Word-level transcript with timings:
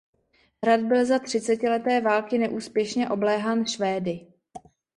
Hrad 0.63 0.79
byl 0.81 1.05
za 1.05 1.19
třicetileté 1.19 2.01
války 2.01 2.37
neúspěšně 2.37 3.09
obléhán 3.09 3.65
Švédy. 3.67 4.27